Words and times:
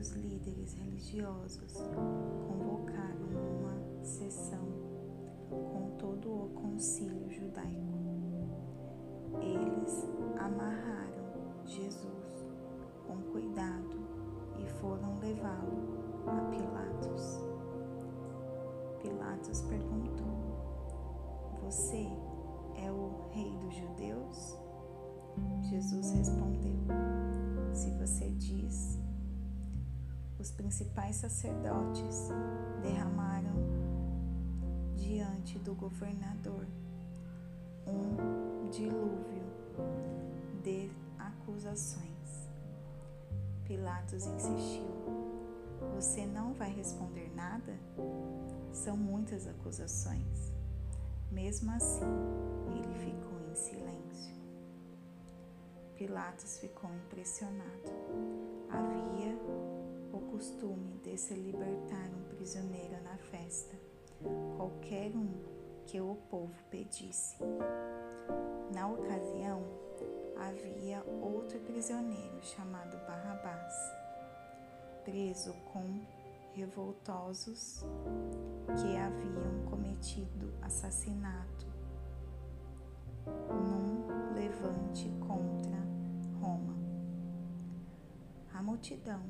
os 0.00 0.12
líderes 0.12 0.72
religiosos 0.72 1.74
convocaram 2.46 3.28
uma 3.58 4.02
sessão 4.02 4.66
com 5.50 5.94
todo 5.98 6.30
o 6.30 6.48
concílio 6.54 7.30
judaico. 7.30 8.00
Eles 9.42 10.06
amarraram 10.38 11.66
Jesus 11.66 12.46
com 13.06 13.18
cuidado 13.30 13.98
e 14.58 14.66
foram 14.80 15.18
levá-lo 15.18 16.24
a 16.26 16.48
Pilatos. 16.50 17.44
Pilatos 19.02 19.60
perguntou: 19.62 21.60
Você 21.62 22.08
é 22.74 22.90
o 22.90 23.28
rei 23.32 23.54
dos 23.58 23.74
judeus? 23.74 24.56
Jesus 25.68 26.12
respondeu: 26.12 26.78
Se 27.74 27.90
você 27.98 28.30
diz, 28.30 28.98
os 30.40 30.50
principais 30.50 31.16
sacerdotes 31.16 32.28
derramaram 32.82 33.52
diante 34.96 35.58
do 35.58 35.74
governador 35.74 36.66
um 37.86 38.70
dilúvio 38.70 39.44
de 40.62 40.90
acusações. 41.18 42.48
Pilatos 43.64 44.26
insistiu: 44.26 44.88
Você 45.94 46.26
não 46.26 46.54
vai 46.54 46.70
responder 46.70 47.30
nada? 47.34 47.78
São 48.72 48.96
muitas 48.96 49.46
acusações. 49.46 50.52
Mesmo 51.30 51.70
assim, 51.72 52.04
ele 52.66 52.94
ficou 52.94 53.38
em 53.50 53.54
silêncio. 53.54 54.34
Pilatos 55.96 56.58
ficou 56.58 56.90
impressionado. 56.94 58.49
Costume 60.40 60.98
de 61.04 61.18
se 61.18 61.34
libertar 61.34 62.08
um 62.16 62.34
prisioneiro 62.34 62.96
na 63.02 63.14
festa, 63.30 63.76
qualquer 64.56 65.14
um 65.14 65.34
que 65.86 66.00
o 66.00 66.16
povo 66.30 66.54
pedisse. 66.70 67.36
Na 68.74 68.88
ocasião, 68.88 69.62
havia 70.38 71.04
outro 71.20 71.60
prisioneiro 71.60 72.42
chamado 72.42 72.96
Barrabás, 73.06 73.74
preso 75.04 75.52
com 75.74 76.00
revoltosos 76.54 77.84
que 78.80 78.96
haviam 78.96 79.66
cometido 79.68 80.54
assassinato 80.62 81.66
num 83.26 84.32
levante 84.32 85.10
contra 85.20 85.76
Roma. 86.40 86.78
A 88.54 88.62
multidão 88.62 89.20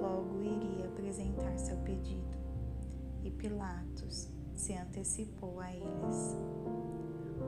logo 0.00 0.42
iria 0.42 0.86
apresentar 0.86 1.58
seu 1.58 1.76
pedido 1.78 2.38
e 3.22 3.30
Pilatos 3.30 4.30
se 4.54 4.74
antecipou 4.74 5.60
a 5.60 5.72
eles. 5.72 6.38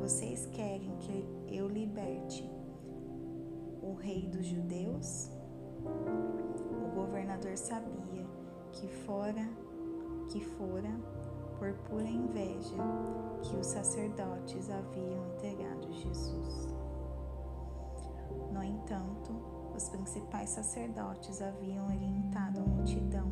Vocês 0.00 0.46
querem 0.46 0.96
que 0.98 1.26
eu 1.48 1.68
liberte 1.68 2.48
o 3.82 3.94
rei 3.94 4.26
dos 4.26 4.46
judeus? 4.46 5.30
O 5.84 6.94
governador 6.94 7.56
sabia 7.56 8.26
que 8.72 8.88
fora 8.88 9.46
que 10.28 10.40
fora 10.40 10.90
por 11.58 11.72
pura 11.88 12.08
inveja 12.08 12.76
que 13.42 13.56
os 13.56 13.66
sacerdotes 13.66 14.68
haviam 14.68 15.26
entregado 15.34 15.92
Jesus. 15.92 16.68
No 18.52 18.62
entanto, 18.62 19.55
os 19.76 19.88
principais 19.90 20.50
sacerdotes 20.50 21.42
haviam 21.42 21.86
orientado 21.86 22.60
a 22.60 22.62
multidão 22.62 23.30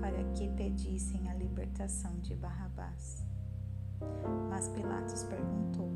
para 0.00 0.24
que 0.32 0.48
pedissem 0.48 1.30
a 1.30 1.34
libertação 1.34 2.18
de 2.18 2.34
Barrabás. 2.34 3.24
Mas 4.50 4.68
Pilatos 4.68 5.22
perguntou: 5.24 5.88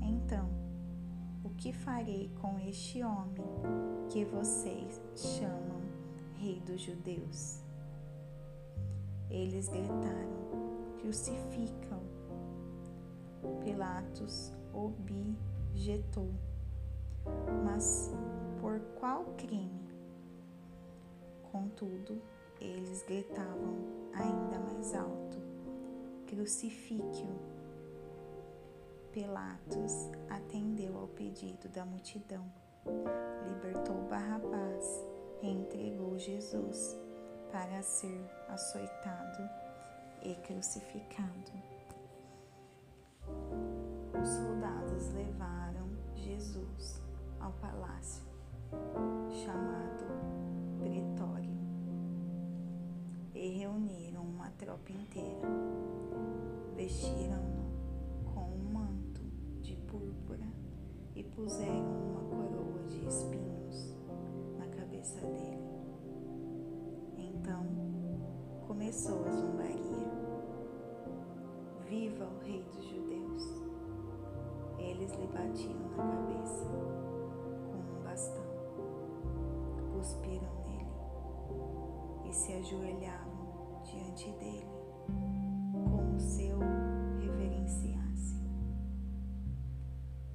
Então, 0.00 0.48
o 1.42 1.50
que 1.50 1.72
farei 1.72 2.32
com 2.40 2.58
este 2.60 3.02
homem 3.02 3.44
que 4.08 4.24
vocês 4.24 5.00
chamam 5.16 5.80
Rei 6.36 6.60
dos 6.60 6.80
Judeus. 6.80 7.60
Eles 9.28 9.68
gritaram: 9.68 10.96
Crucificam. 11.00 12.00
Pilatos 13.64 14.52
objetou: 14.72 16.30
Mas 17.64 18.12
por 18.60 18.78
qual 19.00 19.24
crime? 19.38 19.88
Contudo, 21.50 22.20
eles 22.60 23.02
gritavam 23.02 23.74
ainda 24.12 24.58
mais 24.60 24.94
alto: 24.94 25.38
Crucifique-o. 26.26 27.50
Pilatos 29.12 30.08
atendeu 30.28 30.96
ao 30.96 31.08
pedido 31.08 31.68
da 31.70 31.84
multidão, 31.84 32.44
libertou 33.44 34.06
Barrabás 34.08 35.04
entregou 35.42 36.16
Jesus 36.16 36.96
para 37.50 37.82
ser 37.82 38.24
açoitado 38.46 39.50
e 40.22 40.34
crucificado. 40.46 41.50
Os 44.20 44.28
soldados 44.28 45.12
levaram 45.14 45.88
Jesus 46.14 47.02
ao 47.40 47.52
palácio 47.54 48.29
chamado 49.28 50.06
Pretório 50.78 51.58
e 53.34 53.48
reuniram 53.58 54.22
uma 54.22 54.50
tropa 54.58 54.92
inteira. 54.92 55.48
Vestiram-no 56.76 58.32
com 58.34 58.40
um 58.40 58.72
manto 58.72 59.22
de 59.60 59.76
púrpura 59.76 60.46
e 61.14 61.22
puseram 61.22 62.10
uma 62.10 62.20
coroa 62.20 62.82
de 62.88 63.06
espinhos 63.06 63.50
cabeça 65.00 65.20
dele. 65.26 65.58
Então 67.16 67.64
começou 68.66 69.24
a 69.24 69.30
zombaria. 69.30 70.10
Viva 71.88 72.24
o 72.24 72.44
rei 72.44 72.62
dos 72.64 72.84
judeus! 72.84 73.62
Eles 74.78 75.12
lhe 75.12 75.26
batiam 75.26 75.74
na 75.96 76.04
cabeça 76.04 76.99
cuspiram 80.00 80.54
nele 80.64 80.88
e 82.24 82.32
se 82.32 82.54
ajoelhavam 82.54 83.82
diante 83.84 84.32
dele 84.32 84.66
como 85.90 86.18
se 86.18 86.50
o 86.54 87.20
reverenciassem. 87.20 88.48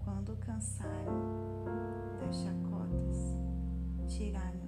Quando 0.04 0.38
cansaram 0.38 1.66
das 2.20 2.36
chacotas, 2.36 3.40
tiraram-lhe 4.08 4.65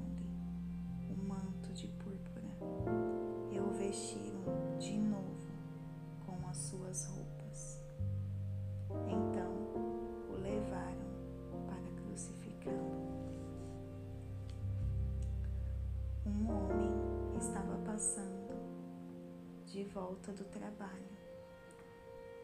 volta 19.98 20.32
do 20.32 20.44
trabalho. 20.46 21.18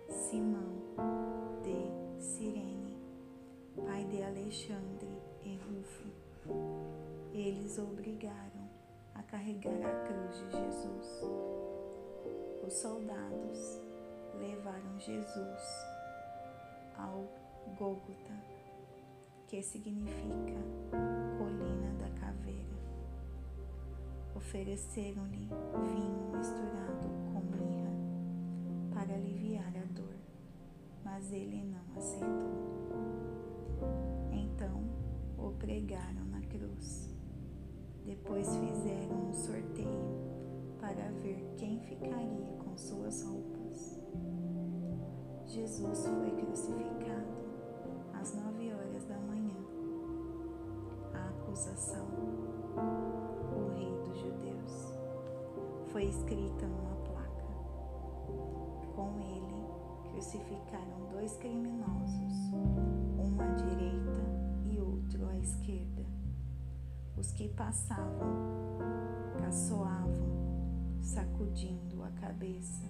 Simão 0.09 0.73
de 1.61 2.19
Cirene, 2.19 2.97
pai 3.75 4.03
de 4.05 4.23
Alexandre 4.23 5.21
e 5.43 5.55
Rufo 5.57 6.09
eles 7.31 7.77
obrigaram 7.77 8.67
a 9.13 9.21
carregar 9.21 9.71
a 9.71 10.07
cruz 10.07 10.37
de 10.39 10.51
Jesus. 10.51 11.21
Os 12.65 12.73
soldados 12.73 13.79
levaram 14.33 14.99
Jesus 14.99 15.61
ao 16.97 17.27
Gólgota, 17.77 18.33
que 19.47 19.61
significa 19.61 20.59
colina 21.37 21.93
da 21.99 22.19
caveira. 22.19 22.73
Ofereceram-lhe 24.35 25.47
vinho 25.47 26.35
misturado 26.35 27.22
para 28.93 29.15
aliviar 29.15 29.73
a 29.75 29.85
dor, 29.93 30.15
mas 31.03 31.31
ele 31.31 31.63
não 31.63 31.97
aceitou. 31.97 32.73
Então 34.31 34.83
o 35.37 35.51
pregaram 35.57 36.25
na 36.25 36.41
cruz. 36.41 37.13
Depois 38.05 38.47
fizeram 38.57 39.29
um 39.29 39.33
sorteio 39.33 40.33
para 40.79 41.11
ver 41.21 41.53
quem 41.57 41.79
ficaria 41.79 42.53
com 42.63 42.77
suas 42.77 43.23
roupas. 43.23 43.99
Jesus 45.47 46.05
foi 46.07 46.31
crucificado 46.31 47.43
às 48.13 48.35
nove 48.35 48.73
horas 48.73 49.05
da 49.05 49.17
manhã. 49.19 49.57
A 51.13 51.29
acusação, 51.29 52.07
o 53.55 53.69
rei 53.75 53.91
dos 54.03 54.19
judeus, 54.19 54.97
foi 55.91 56.05
escrita 56.05 56.67
numa 56.67 57.02
crucificaram 60.23 61.09
dois 61.11 61.35
criminosos, 61.35 62.53
um 63.19 63.41
à 63.41 63.47
direita 63.55 64.23
e 64.63 64.79
outro 64.79 65.27
à 65.27 65.37
esquerda. 65.37 66.05
Os 67.17 67.33
que 67.33 67.49
passavam 67.49 68.77
caçoavam, 69.37 71.01
sacudindo 71.01 72.01
a 72.03 72.11
cabeça 72.21 72.85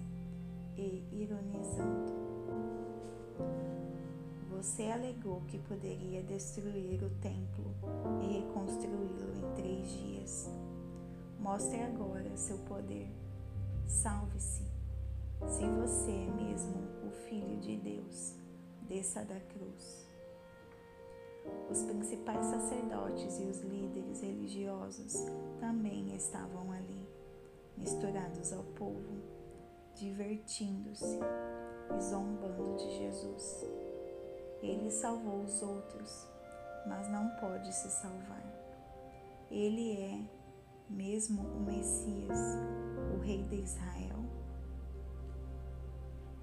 e 0.76 1.04
ironizando. 1.10 2.14
Você 4.52 4.84
alegou 4.84 5.40
que 5.48 5.58
poderia 5.58 6.22
destruir 6.22 7.02
o 7.02 7.10
templo 7.18 7.74
e 8.22 8.38
reconstruí-lo 8.38 9.34
em 9.34 9.54
três 9.56 9.90
dias. 9.90 10.50
Mostre 11.40 11.82
agora 11.82 12.36
seu 12.36 12.58
poder. 12.58 13.10
Salve-se. 13.88 14.73
Se 15.46 15.64
você 15.66 16.10
é 16.10 16.30
mesmo 16.30 16.74
o 17.06 17.10
Filho 17.28 17.58
de 17.60 17.76
Deus, 17.76 18.34
desça 18.82 19.24
da 19.24 19.38
cruz. 19.40 20.08
Os 21.70 21.82
principais 21.82 22.46
sacerdotes 22.46 23.38
e 23.38 23.44
os 23.44 23.60
líderes 23.60 24.20
religiosos 24.22 25.14
também 25.60 26.14
estavam 26.16 26.72
ali, 26.72 27.08
misturados 27.76 28.52
ao 28.52 28.64
povo, 28.64 29.22
divertindo-se 29.94 31.18
e 31.94 32.00
zombando 32.00 32.76
de 32.76 32.98
Jesus. 32.98 33.64
Ele 34.62 34.90
salvou 34.90 35.42
os 35.42 35.62
outros, 35.62 36.26
mas 36.86 37.08
não 37.10 37.28
pode 37.36 37.72
se 37.74 37.90
salvar. 37.90 38.42
Ele 39.50 40.00
é 40.00 40.20
mesmo 40.88 41.42
o 41.42 41.60
Messias, 41.60 42.38
o 43.14 43.20
Rei 43.20 43.42
de 43.42 43.56
Israel? 43.56 44.24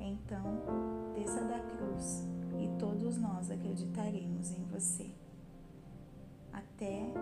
Então, 0.02 0.44
desça 1.14 1.44
da 1.44 1.60
cruz 1.60 2.28
e 2.60 2.68
todos 2.80 3.18
nós 3.18 3.52
acreditaremos 3.52 4.52
em 4.52 4.64
você. 4.66 5.12
Até 6.52 7.14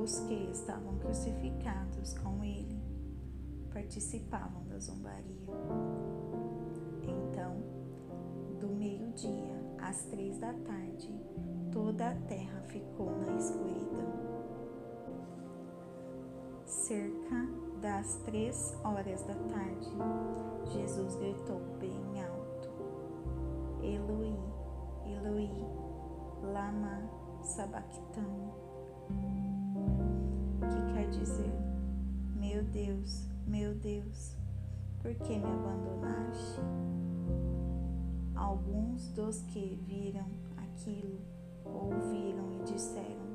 os 0.00 0.20
que 0.20 0.48
estavam 0.52 0.96
crucificados 0.98 2.16
com 2.18 2.44
ele 2.44 2.80
participavam 3.72 4.64
da 4.68 4.78
zombaria. 4.78 5.50
Então, 7.02 7.56
do 8.60 8.68
meio-dia 8.68 9.60
às 9.80 10.04
três 10.04 10.38
da 10.38 10.52
tarde, 10.52 11.12
toda 11.72 12.10
a 12.10 12.14
terra 12.14 12.60
ficou 12.68 13.10
na 13.18 13.36
escuridão. 13.36 14.30
Cerca 16.64 17.59
das 17.80 18.16
três 18.26 18.76
horas 18.84 19.22
da 19.22 19.34
tarde, 19.34 19.90
Jesus 20.72 21.16
gritou 21.16 21.60
bem 21.80 22.22
alto: 22.22 22.70
Eloi, 23.82 24.36
Eloi, 25.06 25.50
lama 26.42 27.02
sabachthani. 27.42 28.52
Que 30.60 30.92
quer 30.92 31.08
dizer: 31.10 31.52
Meu 32.36 32.62
Deus, 32.64 33.26
meu 33.46 33.74
Deus, 33.74 34.36
por 35.00 35.14
que 35.14 35.38
me 35.38 35.44
abandonaste? 35.44 36.60
Alguns 38.34 39.08
dos 39.08 39.40
que 39.42 39.82
viram 39.86 40.26
aquilo 40.58 41.18
ouviram 41.64 42.52
e 42.52 42.62
disseram: 42.64 43.30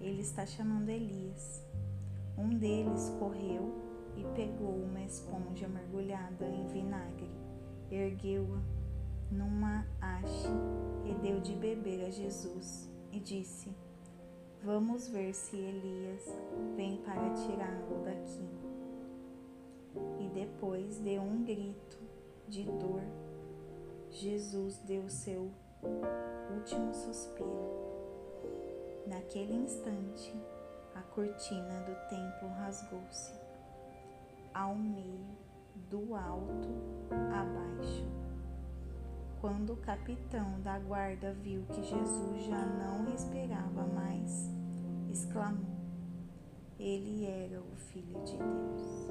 Ele 0.00 0.20
está 0.20 0.44
chamando 0.44 0.88
Elias. 0.88 1.70
Um 2.40 2.56
deles 2.56 3.14
correu 3.18 3.70
e 4.16 4.24
pegou 4.34 4.74
uma 4.74 5.02
esponja 5.02 5.68
mergulhada 5.68 6.46
em 6.46 6.66
vinagre, 6.68 7.30
ergueu-a 7.90 8.80
numa 9.30 9.86
haste 10.00 10.48
e 11.04 11.12
deu 11.20 11.38
de 11.40 11.54
beber 11.54 12.06
a 12.06 12.10
Jesus 12.10 12.90
e 13.12 13.20
disse: 13.20 13.70
Vamos 14.64 15.08
ver 15.08 15.34
se 15.34 15.54
Elias 15.54 16.24
vem 16.76 16.96
para 17.02 17.30
tirá-lo 17.34 18.04
daqui. 18.04 18.48
E 20.18 20.28
depois 20.30 20.98
deu 20.98 21.20
um 21.20 21.44
grito 21.44 21.98
de 22.48 22.64
dor, 22.64 23.02
Jesus 24.08 24.78
deu 24.86 25.06
seu 25.10 25.50
último 26.56 26.94
suspiro. 26.94 27.90
Naquele 29.06 29.54
instante, 29.54 30.34
a 31.00 31.02
cortina 31.14 31.80
do 31.80 31.94
templo 32.10 32.48
rasgou-se 32.58 33.32
ao 34.52 34.74
meio, 34.74 35.24
do 35.88 36.14
alto 36.14 36.68
a 37.10 37.42
baixo. 37.42 38.06
Quando 39.40 39.72
o 39.72 39.76
capitão 39.78 40.60
da 40.60 40.78
guarda 40.78 41.32
viu 41.32 41.64
que 41.72 41.82
Jesus 41.82 42.44
já 42.44 42.66
não 42.66 43.10
respirava 43.10 43.86
mais, 43.86 44.50
exclamou: 45.10 45.80
Ele 46.78 47.24
era 47.24 47.58
o 47.60 47.76
Filho 47.76 48.22
de 48.24 48.36
Deus. 48.36 49.10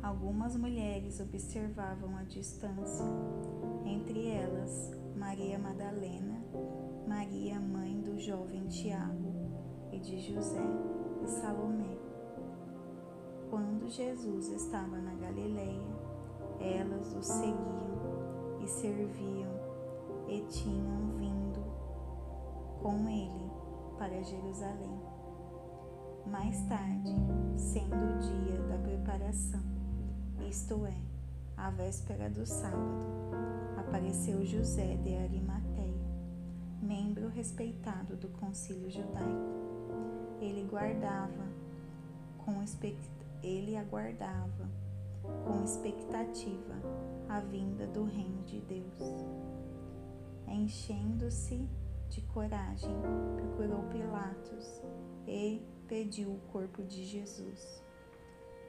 Algumas 0.00 0.54
mulheres 0.54 1.18
observavam 1.18 2.16
a 2.16 2.22
distância, 2.22 3.06
entre 3.84 4.28
elas 4.28 5.03
Maria 5.16 5.58
Madalena, 5.58 6.42
Maria, 7.06 7.60
mãe 7.60 8.00
do 8.00 8.18
jovem 8.18 8.66
Tiago 8.66 9.32
e 9.92 9.98
de 9.98 10.18
José 10.18 10.62
e 11.22 11.26
Salomé. 11.28 11.96
Quando 13.48 13.88
Jesus 13.88 14.48
estava 14.48 14.98
na 14.98 15.14
Galileia, 15.14 15.86
elas 16.60 17.14
o 17.14 17.22
seguiam 17.22 18.58
e 18.60 18.66
serviam 18.66 19.52
e 20.28 20.40
tinham 20.48 21.10
vindo 21.16 21.62
com 22.82 23.08
ele 23.08 23.50
para 23.96 24.22
Jerusalém. 24.22 25.00
Mais 26.26 26.60
tarde, 26.66 27.14
sendo 27.56 27.94
o 27.94 28.18
dia 28.18 28.62
da 28.62 28.78
preparação, 28.78 29.62
isto 30.48 30.84
é, 30.86 30.96
a 31.56 31.70
véspera 31.70 32.28
do 32.30 32.44
sábado, 32.46 33.14
apareceu 33.86 34.44
José 34.44 34.96
de 34.96 35.14
Arimateia, 35.14 35.94
membro 36.82 37.28
respeitado 37.28 38.16
do 38.16 38.28
concílio 38.28 38.90
judaico. 38.90 39.64
Ele 40.40 40.66
guardava 40.68 41.46
com 42.38 42.62
ele 43.42 43.76
aguardava 43.76 44.68
com 45.44 45.62
expectativa 45.62 46.74
a 47.28 47.40
vinda 47.40 47.86
do 47.86 48.04
reino 48.04 48.42
de 48.44 48.60
Deus. 48.60 49.24
Enchendo-se 50.48 51.68
de 52.08 52.20
coragem, 52.22 52.94
procurou 53.36 53.82
Pilatos 53.84 54.82
e 55.26 55.62
pediu 55.88 56.30
o 56.30 56.40
corpo 56.52 56.82
de 56.82 57.04
Jesus. 57.04 57.82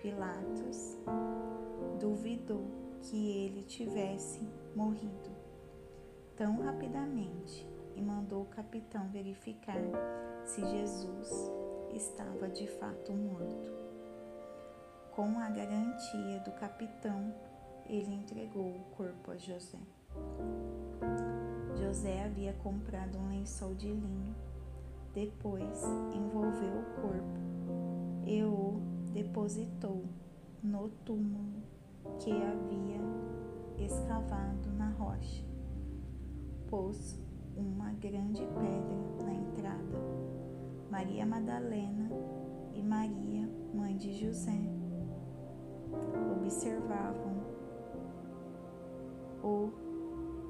Pilatos 0.01 0.97
duvidou 1.99 2.65
que 3.05 3.45
ele 3.45 3.63
tivesse 3.63 4.41
morrido 4.75 5.29
tão 6.35 6.61
rapidamente 6.61 7.67
e 7.95 8.01
mandou 8.01 8.41
o 8.41 8.47
capitão 8.47 9.07
verificar 9.09 9.79
se 10.43 10.61
Jesus 10.61 11.51
estava 11.93 12.49
de 12.49 12.67
fato 12.67 13.13
morto. 13.13 13.71
Com 15.11 15.39
a 15.39 15.49
garantia 15.49 16.39
do 16.41 16.51
capitão, 16.53 17.33
ele 17.85 18.13
entregou 18.13 18.67
o 18.67 18.83
corpo 18.97 19.31
a 19.31 19.37
José. 19.37 19.79
José 21.79 22.25
havia 22.25 22.53
comprado 22.53 23.17
um 23.17 23.29
lençol 23.29 23.75
de 23.75 23.87
linho. 23.87 24.35
Depois 25.13 25.83
envolveu 26.13 26.79
o 26.79 27.01
corpo 27.01 27.39
e 28.25 28.43
o 28.43 28.81
depositou 29.13 30.03
no 30.61 30.89
túmulo 31.05 31.54
que 32.19 32.31
havia 32.31 33.01
escavado 33.77 34.71
na 34.77 34.89
rocha. 34.91 35.43
Pôs 36.69 37.19
uma 37.55 37.91
grande 37.93 38.41
pedra 38.41 39.25
na 39.25 39.33
entrada. 39.33 39.97
Maria 40.89 41.25
Madalena 41.25 42.09
e 42.73 42.81
Maria, 42.81 43.49
mãe 43.73 43.95
de 43.97 44.13
José, 44.13 44.69
observavam 46.37 47.35
o 49.43 49.71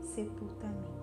sepultamento. 0.02 0.96